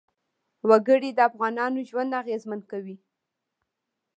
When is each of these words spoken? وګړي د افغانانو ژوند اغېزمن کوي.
وګړي 0.69 1.09
د 1.13 1.19
افغانانو 1.29 1.79
ژوند 1.89 2.11
اغېزمن 2.21 2.61
کوي. 2.71 2.97